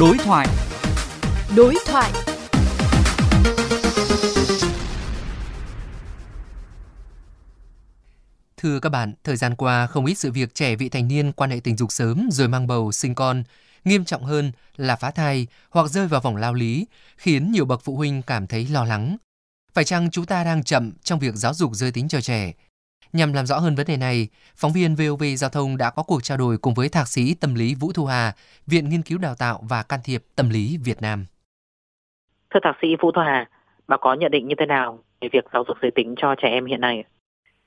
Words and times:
Đối 0.00 0.18
thoại. 0.18 0.46
Đối 1.56 1.74
thoại. 1.86 2.12
Thưa 8.56 8.80
các 8.80 8.88
bạn, 8.88 9.14
thời 9.24 9.36
gian 9.36 9.54
qua 9.54 9.86
không 9.86 10.06
ít 10.06 10.14
sự 10.14 10.32
việc 10.32 10.54
trẻ 10.54 10.76
vị 10.76 10.88
thành 10.88 11.08
niên 11.08 11.32
quan 11.32 11.50
hệ 11.50 11.60
tình 11.60 11.76
dục 11.76 11.92
sớm 11.92 12.28
rồi 12.32 12.48
mang 12.48 12.66
bầu 12.66 12.92
sinh 12.92 13.14
con, 13.14 13.42
nghiêm 13.84 14.04
trọng 14.04 14.24
hơn 14.24 14.52
là 14.76 14.96
phá 14.96 15.10
thai 15.10 15.46
hoặc 15.70 15.90
rơi 15.90 16.08
vào 16.08 16.20
vòng 16.20 16.36
lao 16.36 16.54
lý, 16.54 16.86
khiến 17.16 17.52
nhiều 17.52 17.64
bậc 17.64 17.80
phụ 17.84 17.96
huynh 17.96 18.22
cảm 18.22 18.46
thấy 18.46 18.66
lo 18.66 18.84
lắng. 18.84 19.16
Phải 19.74 19.84
chăng 19.84 20.10
chúng 20.10 20.26
ta 20.26 20.44
đang 20.44 20.64
chậm 20.64 20.92
trong 21.02 21.18
việc 21.18 21.34
giáo 21.34 21.54
dục 21.54 21.70
giới 21.74 21.92
tính 21.92 22.08
cho 22.08 22.20
trẻ? 22.20 22.52
Nhằm 23.12 23.32
làm 23.32 23.46
rõ 23.46 23.58
hơn 23.58 23.74
vấn 23.74 23.86
đề 23.86 23.96
này, 23.96 24.28
phóng 24.56 24.72
viên 24.72 24.94
VOV 24.94 25.22
Giao 25.36 25.50
thông 25.50 25.76
đã 25.76 25.90
có 25.90 26.02
cuộc 26.02 26.22
trao 26.22 26.38
đổi 26.38 26.58
cùng 26.58 26.74
với 26.74 26.88
Thạc 26.88 27.08
sĩ 27.08 27.34
Tâm 27.40 27.54
lý 27.54 27.74
Vũ 27.80 27.92
Thu 27.92 28.04
Hà, 28.04 28.32
Viện 28.66 28.88
Nghiên 28.88 29.02
cứu 29.02 29.18
Đào 29.18 29.34
tạo 29.38 29.60
và 29.68 29.82
Can 29.82 30.00
thiệp 30.04 30.22
Tâm 30.36 30.50
lý 30.50 30.78
Việt 30.84 31.02
Nam. 31.02 31.26
Thưa 32.50 32.60
Thạc 32.62 32.76
sĩ 32.82 32.88
Vũ 33.00 33.12
Thu 33.12 33.20
Hà, 33.20 33.48
bà 33.88 33.96
có 33.96 34.14
nhận 34.14 34.30
định 34.30 34.48
như 34.48 34.54
thế 34.58 34.66
nào 34.66 34.98
về 35.20 35.28
việc 35.32 35.44
giáo 35.52 35.64
dục 35.68 35.76
giới 35.82 35.90
tính 35.90 36.14
cho 36.16 36.34
trẻ 36.42 36.48
em 36.48 36.66
hiện 36.66 36.80
nay? 36.80 37.04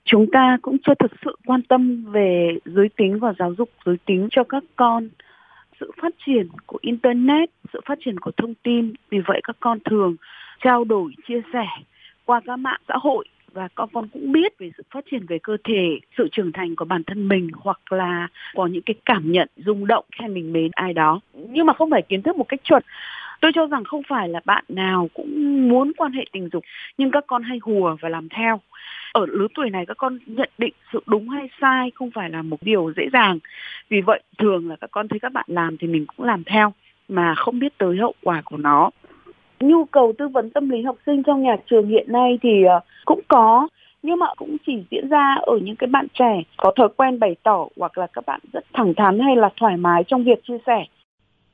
Chúng 0.06 0.26
ta 0.32 0.58
cũng 0.62 0.78
chưa 0.88 0.94
thực 1.00 1.12
sự 1.26 1.36
quan 1.46 1.62
tâm 1.62 2.06
về 2.12 2.58
giới 2.66 2.90
tính 2.98 3.20
và 3.20 3.34
giáo 3.40 3.54
dục 3.58 3.70
giới 3.86 3.98
tính 4.06 4.28
cho 4.32 4.44
các 4.44 4.64
con. 4.76 5.10
Sự 5.80 5.92
phát 6.02 6.14
triển 6.26 6.48
của 6.66 6.78
Internet, 6.82 7.50
sự 7.74 7.80
phát 7.86 7.98
triển 8.06 8.20
của 8.20 8.32
thông 8.38 8.54
tin, 8.64 8.94
vì 9.10 9.18
vậy 9.28 9.42
các 9.44 9.56
con 9.60 9.80
thường 9.90 10.16
trao 10.64 10.84
đổi, 10.84 11.12
chia 11.28 11.42
sẻ 11.54 11.66
qua 12.26 12.42
các 12.46 12.56
mạng 12.56 12.82
xã 12.88 12.94
hội 13.02 13.26
và 13.54 13.68
con 13.76 13.90
con 13.94 14.08
cũng 14.14 14.32
biết 14.32 14.60
về 14.60 14.72
sự 14.78 14.84
phát 14.92 15.06
triển 15.12 15.26
về 15.26 15.40
cơ 15.44 15.58
thể, 15.64 16.00
sự 16.18 16.28
trưởng 16.32 16.52
thành 16.52 16.76
của 16.76 16.86
bản 16.86 17.04
thân 17.04 17.28
mình 17.28 17.50
hoặc 17.54 17.92
là 17.92 18.28
có 18.56 18.66
những 18.66 18.82
cái 18.82 18.96
cảm 19.06 19.32
nhận 19.32 19.48
rung 19.56 19.88
động 19.88 20.06
khi 20.20 20.28
mình 20.28 20.54
mến 20.54 20.70
ai 20.72 20.94
đó. 20.94 21.20
Nhưng 21.34 21.66
mà 21.66 21.74
không 21.74 21.90
phải 21.90 22.02
kiến 22.02 22.22
thức 22.22 22.36
một 22.36 22.48
cách 22.48 22.60
chuẩn. 22.64 22.84
Tôi 23.42 23.52
cho 23.56 23.66
rằng 23.66 23.84
không 23.84 24.02
phải 24.10 24.30
là 24.30 24.42
bạn 24.46 24.64
nào 24.68 25.10
cũng 25.14 25.70
muốn 25.70 25.92
quan 25.98 26.12
hệ 26.12 26.26
tình 26.32 26.50
dục 26.54 26.64
nhưng 26.98 27.12
các 27.12 27.24
con 27.28 27.44
hay 27.44 27.60
hùa 27.62 27.98
và 28.02 28.10
làm 28.10 28.30
theo. 28.30 28.60
Ở 29.14 29.26
lứa 29.30 29.48
tuổi 29.56 29.70
này 29.70 29.86
các 29.86 29.98
con 29.98 30.20
nhận 30.26 30.50
định 30.58 30.74
sự 30.94 31.00
đúng 31.06 31.30
hay 31.30 31.50
sai 31.62 31.92
không 31.96 32.12
phải 32.12 32.30
là 32.30 32.42
một 32.42 32.58
điều 32.62 32.94
dễ 32.96 33.10
dàng. 33.14 33.40
Vì 33.90 34.02
vậy 34.02 34.22
thường 34.38 34.70
là 34.70 34.76
các 34.76 34.92
con 34.92 35.08
thấy 35.08 35.20
các 35.20 35.34
bạn 35.34 35.46
làm 35.48 35.78
thì 35.78 35.88
mình 35.88 36.06
cũng 36.06 36.26
làm 36.26 36.44
theo 36.44 36.74
mà 37.10 37.36
không 37.36 37.60
biết 37.60 37.78
tới 37.78 37.98
hậu 37.98 38.14
quả 38.24 38.42
của 38.46 38.58
nó 38.58 38.90
nhu 39.60 39.86
cầu 39.86 40.14
tư 40.18 40.28
vấn 40.28 40.50
tâm 40.50 40.70
lý 40.70 40.82
học 40.82 40.96
sinh 41.06 41.24
trong 41.24 41.44
nhà 41.44 41.56
trường 41.70 41.88
hiện 41.88 42.12
nay 42.12 42.40
thì 42.42 42.64
ờ, 42.64 42.80
cũng 43.10 43.22
có 43.28 43.68
nhưng 44.04 44.20
mà 44.20 44.28
cũng 44.38 44.58
chỉ 44.66 44.84
diễn 44.92 45.10
ra 45.10 45.36
ở 45.42 45.58
những 45.62 45.76
cái 45.76 45.88
bạn 45.88 46.08
trẻ 46.14 46.44
có 46.58 46.72
thói 46.76 46.90
quen 46.98 47.20
bày 47.20 47.36
tỏ 47.44 47.68
hoặc 47.78 47.98
là 47.98 48.08
các 48.14 48.26
bạn 48.26 48.40
rất 48.54 48.66
thẳng 48.74 48.94
thắn 48.98 49.20
hay 49.20 49.36
là 49.36 49.50
thoải 49.58 49.78
mái 49.78 50.04
trong 50.08 50.24
việc 50.24 50.44
chia 50.44 50.58
sẻ. 50.66 50.86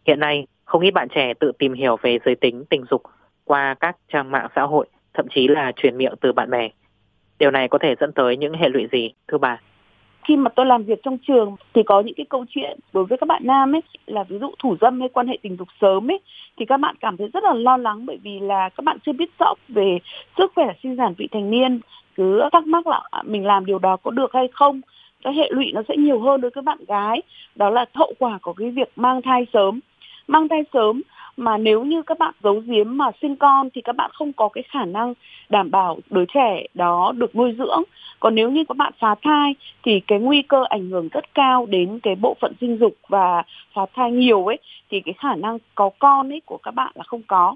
Hiện 0.08 0.20
nay, 0.20 0.48
không 0.66 0.82
ít 0.82 0.92
bạn 0.92 1.08
trẻ 1.16 1.34
tự 1.40 1.52
tìm 1.60 1.74
hiểu 1.74 1.98
về 2.02 2.18
giới 2.26 2.36
tính 2.36 2.64
tình 2.70 2.84
dục 2.92 3.04
qua 3.44 3.76
các 3.80 3.98
trang 4.14 4.32
mạng 4.32 4.48
xã 4.56 4.62
hội, 4.62 4.88
thậm 5.14 5.26
chí 5.30 5.48
là 5.48 5.72
truyền 5.76 5.98
miệng 5.98 6.14
từ 6.22 6.34
bạn 6.34 6.50
bè. 6.50 6.70
Điều 7.40 7.52
này 7.52 7.68
có 7.68 7.78
thể 7.78 7.96
dẫn 8.00 8.12
tới 8.12 8.38
những 8.38 8.54
hệ 8.54 8.70
lụy 8.70 8.88
gì, 8.92 9.14
thưa 9.28 9.38
bà? 9.38 9.60
Khi 10.26 10.36
mà 10.36 10.50
tôi 10.50 10.66
làm 10.66 10.84
việc 10.84 11.04
trong 11.04 11.18
trường 11.18 11.56
thì 11.74 11.84
có 11.84 12.02
những 12.02 12.16
cái 12.16 12.26
câu 12.30 12.46
chuyện 12.50 12.80
đối 12.94 13.06
với 13.06 13.18
các 13.18 13.26
bạn 13.28 13.42
nam 13.46 13.76
ấy, 13.76 13.82
là 14.06 14.24
ví 14.24 14.38
dụ 14.40 14.52
thủ 14.60 14.76
dâm 14.82 15.00
hay 15.00 15.10
quan 15.10 15.28
hệ 15.28 15.38
tình 15.42 15.58
dục 15.58 15.68
sớm 15.82 16.12
ấy, 16.12 16.20
thì 16.58 16.66
các 16.66 16.78
bạn 16.78 16.96
cảm 17.00 17.18
thấy 17.18 17.30
rất 17.34 17.44
là 17.44 17.54
lo 17.54 17.78
lắng 17.78 18.06
bởi 18.06 18.18
vì 18.24 18.40
là 18.40 18.70
các 18.70 18.82
bạn 18.84 18.98
chưa 19.06 19.14
biết 19.14 19.30
rõ 19.40 19.54
về 19.68 20.00
sức 20.38 20.52
khỏe 20.56 20.74
sinh 20.84 20.96
sản 20.98 21.14
vị 21.18 21.28
thành 21.32 21.52
niên, 21.52 21.80
cứ 22.16 22.42
thắc 22.52 22.68
mắc 22.68 22.88
là 22.88 23.02
à, 23.12 23.24
mình 23.26 23.46
làm 23.46 23.66
điều 23.66 23.80
đó 23.80 23.98
có 23.98 24.12
được 24.12 24.34
hay 24.34 24.48
không? 24.54 24.82
Cái 25.24 25.34
hệ 25.34 25.50
lụy 25.52 25.72
nó 25.74 25.82
sẽ 25.88 25.98
nhiều 25.98 26.20
hơn 26.20 26.42
đối 26.42 26.52
với 26.56 26.62
bạn 26.62 26.78
gái. 26.88 27.22
Đó 27.56 27.70
là 27.70 27.86
hậu 27.94 28.14
quả 28.20 28.40
của 28.42 28.54
cái 28.54 28.72
việc 28.72 28.92
mang 28.96 29.22
thai 29.22 29.46
sớm. 29.54 29.80
Mang 30.28 30.48
thai 30.48 30.64
sớm 30.74 31.02
mà 31.38 31.58
nếu 31.58 31.84
như 31.84 32.02
các 32.02 32.20
bạn 32.20 32.34
giấu 32.44 32.62
giếm 32.66 32.98
mà 32.98 33.12
sinh 33.22 33.36
con 33.36 33.70
thì 33.74 33.82
các 33.82 33.96
bạn 33.96 34.12
không 34.14 34.34
có 34.34 34.50
cái 34.50 34.64
khả 34.70 34.86
năng 34.86 35.14
đảm 35.50 35.72
bảo 35.72 36.00
đứa 36.10 36.26
trẻ 36.26 36.64
đó 36.74 37.14
được 37.16 37.36
nuôi 37.36 37.56
dưỡng. 37.58 37.84
Còn 38.20 38.36
nếu 38.36 38.52
như 38.52 38.64
các 38.68 38.78
bạn 38.78 38.94
phá 39.00 39.16
thai 39.22 39.56
thì 39.84 40.00
cái 40.00 40.20
nguy 40.20 40.42
cơ 40.42 40.64
ảnh 40.70 40.90
hưởng 40.90 41.08
rất 41.08 41.34
cao 41.34 41.66
đến 41.66 42.00
cái 42.00 42.16
bộ 42.16 42.36
phận 42.42 42.54
sinh 42.62 42.78
dục 42.78 42.94
và 43.08 43.44
phá 43.74 43.86
thai 43.94 44.12
nhiều 44.12 44.46
ấy, 44.46 44.58
thì 44.90 45.00
cái 45.00 45.14
khả 45.18 45.36
năng 45.36 45.58
có 45.76 45.90
con 46.00 46.30
ấy 46.34 46.42
của 46.46 46.58
các 46.58 46.72
bạn 46.72 46.92
là 46.96 47.04
không 47.04 47.22
có. 47.28 47.56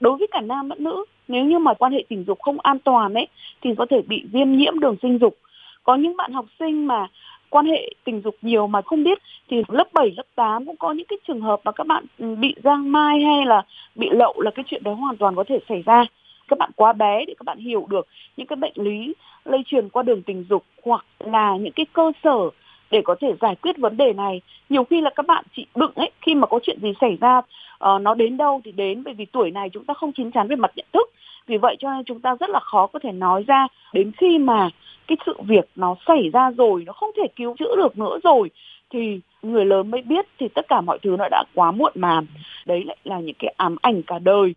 Đối 0.00 0.16
với 0.16 0.26
cả 0.30 0.40
nam 0.40 0.68
lẫn 0.68 0.84
nữ, 0.84 1.04
nếu 1.28 1.44
như 1.44 1.58
mà 1.58 1.74
quan 1.74 1.92
hệ 1.92 2.04
tình 2.08 2.24
dục 2.26 2.38
không 2.40 2.60
an 2.60 2.78
toàn 2.78 3.14
ấy, 3.14 3.26
thì 3.62 3.70
có 3.78 3.86
thể 3.90 4.02
bị 4.06 4.24
viêm 4.32 4.56
nhiễm 4.56 4.80
đường 4.80 4.96
sinh 5.02 5.18
dục. 5.18 5.36
Có 5.82 5.94
những 5.94 6.16
bạn 6.16 6.32
học 6.32 6.46
sinh 6.58 6.86
mà 6.86 7.06
quan 7.54 7.66
hệ 7.66 7.90
tình 8.04 8.20
dục 8.24 8.36
nhiều 8.42 8.66
mà 8.66 8.82
không 8.82 9.04
biết 9.04 9.18
thì 9.48 9.62
lớp 9.68 9.88
7, 9.92 10.12
lớp 10.16 10.26
8 10.34 10.66
cũng 10.66 10.76
có 10.76 10.92
những 10.92 11.06
cái 11.06 11.18
trường 11.28 11.40
hợp 11.40 11.60
mà 11.64 11.72
các 11.72 11.86
bạn 11.86 12.04
ừ, 12.18 12.34
bị 12.34 12.54
giang 12.64 12.92
mai 12.92 13.20
hay 13.20 13.46
là 13.46 13.62
bị 13.94 14.08
lậu 14.12 14.40
là 14.40 14.50
cái 14.50 14.64
chuyện 14.68 14.82
đó 14.82 14.94
hoàn 14.94 15.16
toàn 15.16 15.36
có 15.36 15.44
thể 15.48 15.58
xảy 15.68 15.82
ra. 15.82 16.04
Các 16.48 16.58
bạn 16.58 16.70
quá 16.76 16.92
bé 16.92 17.24
để 17.26 17.34
các 17.38 17.44
bạn 17.44 17.58
hiểu 17.58 17.86
được 17.90 18.06
những 18.36 18.46
cái 18.46 18.56
bệnh 18.56 18.72
lý 18.76 19.14
lây 19.44 19.62
truyền 19.66 19.88
qua 19.88 20.02
đường 20.02 20.22
tình 20.22 20.44
dục 20.50 20.64
hoặc 20.84 21.04
là 21.18 21.56
những 21.56 21.72
cái 21.72 21.86
cơ 21.92 22.12
sở 22.24 22.50
để 22.90 23.02
có 23.04 23.14
thể 23.20 23.34
giải 23.40 23.54
quyết 23.54 23.78
vấn 23.78 23.96
đề 23.96 24.12
này. 24.12 24.40
Nhiều 24.68 24.84
khi 24.84 25.00
là 25.00 25.10
các 25.10 25.26
bạn 25.26 25.44
chị 25.56 25.66
đựng 25.74 25.92
ấy 25.94 26.10
khi 26.20 26.34
mà 26.34 26.46
có 26.46 26.60
chuyện 26.62 26.78
gì 26.82 26.92
xảy 27.00 27.16
ra 27.20 27.38
uh, 27.38 28.02
nó 28.02 28.14
đến 28.14 28.36
đâu 28.36 28.60
thì 28.64 28.72
đến 28.72 29.02
bởi 29.04 29.14
vì 29.14 29.24
tuổi 29.24 29.50
này 29.50 29.70
chúng 29.70 29.84
ta 29.84 29.94
không 29.94 30.12
chín 30.12 30.30
chắn 30.30 30.48
về 30.48 30.56
mặt 30.56 30.72
nhận 30.76 30.86
thức. 30.92 31.10
Vì 31.46 31.56
vậy 31.56 31.76
cho 31.78 31.90
nên 31.90 32.04
chúng 32.04 32.20
ta 32.20 32.34
rất 32.40 32.50
là 32.50 32.60
khó 32.60 32.86
có 32.86 32.98
thể 32.98 33.12
nói 33.12 33.44
ra 33.46 33.66
đến 33.92 34.12
khi 34.16 34.38
mà 34.38 34.70
cái 35.06 35.16
sự 35.26 35.34
việc 35.46 35.68
nó 35.76 35.96
xảy 36.06 36.30
ra 36.32 36.50
rồi 36.50 36.82
nó 36.86 36.92
không 36.92 37.10
thể 37.16 37.28
cứu 37.36 37.54
chữa 37.58 37.76
được 37.76 37.98
nữa 37.98 38.18
rồi 38.24 38.50
thì 38.94 39.20
người 39.42 39.64
lớn 39.64 39.90
mới 39.90 40.02
biết 40.02 40.26
thì 40.38 40.48
tất 40.48 40.68
cả 40.68 40.80
mọi 40.80 40.98
thứ 41.02 41.16
nó 41.18 41.28
đã 41.30 41.44
quá 41.54 41.70
muộn 41.70 41.92
màng. 41.94 42.26
Đấy 42.66 42.84
lại 42.84 42.96
là 43.04 43.20
những 43.20 43.36
cái 43.38 43.54
ám 43.56 43.76
ảnh 43.82 44.02
cả 44.02 44.18
đời. 44.18 44.54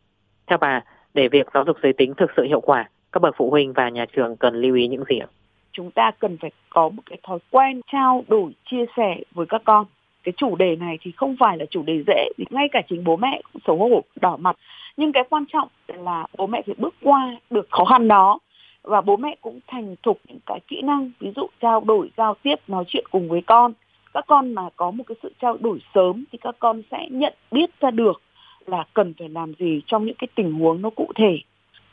Theo 0.47 0.57
bà 0.57 0.81
để 1.13 1.27
việc 1.27 1.47
giáo 1.53 1.63
dục 1.67 1.77
giới 1.83 1.93
tính 1.93 2.13
thực 2.17 2.31
sự 2.37 2.43
hiệu 2.43 2.61
quả 2.61 2.89
các 3.11 3.21
bậc 3.21 3.35
phụ 3.37 3.49
huynh 3.49 3.73
và 3.73 3.89
nhà 3.89 4.05
trường 4.15 4.37
cần 4.37 4.55
lưu 4.55 4.75
ý 4.75 4.87
những 4.87 5.03
gì 5.09 5.19
ạ? 5.19 5.27
Chúng 5.71 5.91
ta 5.91 6.11
cần 6.19 6.37
phải 6.37 6.51
có 6.69 6.89
một 6.89 7.03
cái 7.05 7.17
thói 7.23 7.39
quen 7.51 7.81
trao 7.91 8.23
đổi 8.27 8.51
chia 8.71 8.85
sẻ 8.97 9.17
với 9.31 9.45
các 9.45 9.61
con. 9.65 9.85
Cái 10.23 10.33
chủ 10.37 10.55
đề 10.55 10.75
này 10.75 10.97
thì 11.01 11.11
không 11.11 11.35
phải 11.39 11.57
là 11.57 11.65
chủ 11.69 11.83
đề 11.83 12.03
dễ 12.07 12.29
vì 12.37 12.45
ngay 12.49 12.67
cả 12.71 12.81
chính 12.89 13.03
bố 13.03 13.15
mẹ 13.15 13.41
cũng 13.53 13.61
xấu 13.67 13.77
hổ 13.77 14.03
đỏ 14.21 14.37
mặt. 14.37 14.55
Nhưng 14.97 15.11
cái 15.11 15.23
quan 15.29 15.45
trọng 15.53 15.67
là 15.87 16.27
bố 16.37 16.47
mẹ 16.47 16.61
phải 16.65 16.75
bước 16.77 16.95
qua 17.03 17.35
được 17.49 17.67
khó 17.69 17.85
khăn 17.85 18.07
đó 18.07 18.39
và 18.87 19.01
bố 19.01 19.17
mẹ 19.17 19.35
cũng 19.41 19.59
thành 19.67 19.95
thục 20.03 20.19
những 20.27 20.39
cái 20.45 20.59
kỹ 20.67 20.81
năng, 20.81 21.11
ví 21.19 21.31
dụ 21.35 21.47
trao 21.61 21.81
đổi, 21.81 22.11
giao 22.17 22.35
tiếp, 22.43 22.55
nói 22.67 22.83
chuyện 22.87 23.05
cùng 23.11 23.29
với 23.29 23.41
con. 23.41 23.73
Các 24.13 24.25
con 24.27 24.53
mà 24.53 24.69
có 24.75 24.91
một 24.91 25.03
cái 25.07 25.15
sự 25.23 25.33
trao 25.41 25.57
đổi 25.59 25.79
sớm 25.95 26.25
thì 26.31 26.37
các 26.41 26.55
con 26.59 26.81
sẽ 26.91 27.07
nhận 27.11 27.33
biết 27.51 27.69
ra 27.79 27.91
được 27.91 28.21
là 28.65 28.83
cần 28.93 29.13
phải 29.19 29.29
làm 29.29 29.53
gì 29.59 29.81
trong 29.87 30.05
những 30.05 30.15
cái 30.15 30.27
tình 30.35 30.53
huống 30.53 30.81
nó 30.81 30.89
cụ 30.89 31.11
thể. 31.15 31.39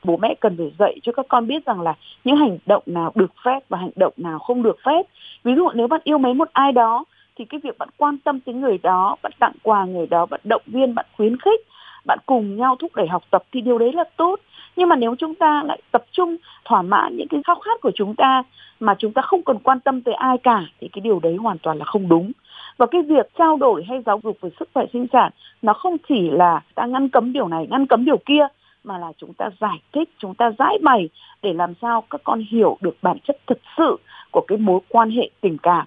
Bố 0.05 0.17
mẹ 0.17 0.35
cần 0.41 0.57
phải 0.57 0.73
dạy 0.79 0.99
cho 1.03 1.13
các 1.13 1.27
con 1.29 1.47
biết 1.47 1.65
rằng 1.67 1.81
là 1.81 1.95
những 2.25 2.37
hành 2.37 2.59
động 2.67 2.83
nào 2.87 3.13
được 3.15 3.33
phép 3.45 3.59
và 3.69 3.79
hành 3.79 3.91
động 3.97 4.13
nào 4.17 4.39
không 4.39 4.63
được 4.63 4.77
phép. 4.87 5.07
Ví 5.45 5.53
dụ 5.57 5.71
nếu 5.75 5.87
bạn 5.87 6.01
yêu 6.05 6.19
mến 6.19 6.39
một 6.39 6.49
ai 6.53 6.73
đó, 6.73 7.05
thì 7.37 7.45
cái 7.45 7.61
việc 7.65 7.79
bạn 7.79 7.89
quan 7.97 8.19
tâm 8.19 8.41
tới 8.41 8.55
người 8.55 8.79
đó, 8.83 9.17
bạn 9.23 9.33
tặng 9.39 9.53
quà 9.63 9.85
người 9.85 10.07
đó, 10.07 10.27
bạn 10.27 10.41
động 10.45 10.63
viên, 10.67 10.95
bạn 10.95 11.07
khuyến 11.17 11.37
khích 11.39 11.61
bạn 12.05 12.19
cùng 12.27 12.57
nhau 12.57 12.77
thúc 12.79 12.95
đẩy 12.95 13.07
học 13.07 13.23
tập 13.31 13.45
thì 13.53 13.61
điều 13.61 13.79
đấy 13.79 13.93
là 13.93 14.05
tốt. 14.17 14.41
Nhưng 14.77 14.89
mà 14.89 14.97
nếu 14.97 15.15
chúng 15.19 15.35
ta 15.35 15.63
lại 15.67 15.83
tập 15.91 16.05
trung, 16.13 16.37
thỏa 16.65 16.83
mãn 16.83 17.17
những 17.17 17.29
cái 17.29 17.41
khao 17.45 17.57
khát 17.57 17.81
của 17.81 17.91
chúng 17.95 18.15
ta 18.15 18.43
mà 18.81 18.95
chúng 18.99 19.13
ta 19.13 19.23
không 19.23 19.43
cần 19.43 19.59
quan 19.59 19.81
tâm 19.81 20.03
tới 20.03 20.15
ai 20.15 20.39
cả, 20.39 20.63
thì 20.81 20.89
cái 20.89 21.01
điều 21.01 21.21
đấy 21.21 21.37
hoàn 21.37 21.59
toàn 21.59 21.79
là 21.79 21.85
không 21.85 22.09
đúng. 22.09 22.33
Và 22.77 22.87
cái 22.87 23.03
việc 23.03 23.29
trao 23.39 23.57
đổi 23.57 23.85
hay 23.89 24.03
giáo 24.07 24.21
dục 24.23 24.37
về 24.41 24.51
sức 24.59 24.69
khỏe 24.75 24.85
sinh 24.93 25.07
sản, 25.13 25.33
nó 25.63 25.73
không 25.73 25.97
chỉ 26.09 26.31
là 26.31 26.61
ta 26.75 26.87
ngăn 26.87 27.09
cấm 27.09 27.33
điều 27.33 27.49
này, 27.49 27.67
ngăn 27.71 27.87
cấm 27.87 28.05
điều 28.05 28.19
kia, 28.27 28.47
mà 28.85 28.99
là 28.99 29.13
chúng 29.19 29.35
ta 29.35 29.51
giải 29.61 29.79
thích, 29.93 30.09
chúng 30.19 30.35
ta 30.35 30.51
giải 30.59 30.79
bày 30.83 31.09
để 31.43 31.53
làm 31.53 31.75
sao 31.83 32.05
các 32.11 32.21
con 32.25 32.45
hiểu 32.51 32.77
được 32.81 32.97
bản 33.03 33.19
chất 33.25 33.37
thực 33.47 33.59
sự 33.77 33.97
của 34.31 34.45
cái 34.49 34.59
mối 34.59 34.81
quan 34.89 35.11
hệ 35.11 35.31
tình 35.41 35.59
cảm. 35.59 35.87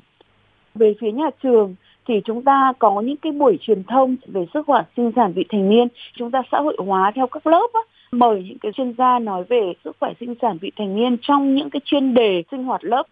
Về 0.76 0.96
phía 1.00 1.12
nhà 1.12 1.30
trường 1.44 1.76
thì 2.08 2.22
chúng 2.26 2.44
ta 2.44 2.74
có 2.80 3.02
những 3.02 3.18
cái 3.18 3.32
buổi 3.32 3.58
truyền 3.62 3.84
thông 3.84 4.16
về 4.26 4.46
sức 4.54 4.68
khỏe 4.68 4.84
sinh 4.98 5.12
sản 5.16 5.34
vị 5.34 5.46
thành 5.50 5.70
niên 5.70 5.88
chúng 6.16 6.32
ta 6.32 6.42
xã 6.52 6.60
hội 6.60 6.78
hóa 6.80 7.12
theo 7.16 7.28
các 7.28 7.48
lớp 7.48 7.68
á, 7.74 7.80
mời 8.12 8.44
những 8.48 8.60
cái 8.60 8.72
chuyên 8.72 8.94
gia 8.98 9.20
nói 9.20 9.44
về 9.44 9.74
sức 9.84 9.96
khỏe 10.00 10.14
sinh 10.20 10.36
sản 10.42 10.58
vị 10.62 10.72
thành 10.76 10.96
niên 10.96 11.18
trong 11.22 11.56
những 11.56 11.70
cái 11.70 11.80
chuyên 11.86 12.14
đề 12.14 12.44
sinh 12.52 12.64
hoạt 12.64 12.84
lớp. 12.84 13.04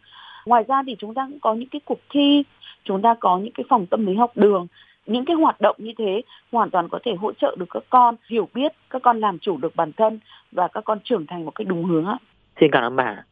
Ngoài 0.45 0.63
ra 0.67 0.83
thì 0.85 0.95
chúng 0.99 1.13
ta 1.13 1.27
cũng 1.29 1.39
có 1.39 1.53
những 1.53 1.69
cái 1.69 1.81
cuộc 1.85 1.99
thi 2.09 2.43
chúng 2.83 3.01
ta 3.01 3.15
có 3.19 3.37
những 3.37 3.53
cái 3.53 3.65
phòng 3.69 3.85
tâm 3.85 4.05
lý 4.05 4.15
học 4.15 4.31
đường. 4.35 4.67
Những 5.05 5.25
cái 5.25 5.35
hoạt 5.35 5.61
động 5.61 5.75
như 5.79 5.91
thế 5.97 6.21
hoàn 6.51 6.69
toàn 6.69 6.89
có 6.89 6.99
thể 7.03 7.11
hỗ 7.15 7.31
trợ 7.31 7.55
được 7.59 7.65
các 7.69 7.83
con 7.89 8.15
hiểu 8.29 8.47
biết 8.53 8.73
các 8.89 9.01
con 9.01 9.19
làm 9.19 9.39
chủ 9.39 9.57
được 9.57 9.75
bản 9.75 9.91
thân 9.97 10.19
và 10.51 10.67
các 10.67 10.83
con 10.83 10.99
trưởng 11.03 11.25
thành 11.27 11.45
một 11.45 11.51
cách 11.55 11.67
đúng 11.67 11.85
hướng 11.85 12.05
ạ 12.05 12.17
xin 12.59 12.71
cảm 12.71 12.83
ơn 12.83 12.95
bà. 12.95 13.23